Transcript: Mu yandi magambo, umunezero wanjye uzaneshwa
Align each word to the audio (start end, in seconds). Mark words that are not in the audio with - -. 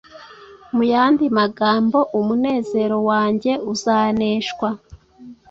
Mu 0.75 0.83
yandi 0.93 1.25
magambo, 1.37 1.97
umunezero 2.19 2.97
wanjye 3.09 3.51
uzaneshwa 3.71 4.69